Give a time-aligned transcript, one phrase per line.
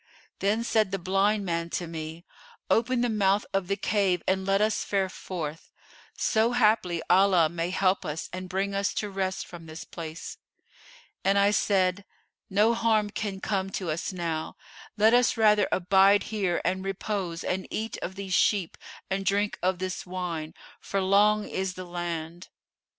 [0.39, 2.25] Then said the blind man to me,
[2.71, 5.71] 'Open the mouth of the cave and let us fare forth;
[6.17, 10.39] so haply Allah may help us and bring us to rest from this place.'
[11.23, 12.03] And I said,
[12.49, 14.57] 'No harm can come to us now;
[14.97, 19.77] let us rather abide here and repose and eat of these sheep and drink of
[19.77, 22.47] this wine, for long is the land.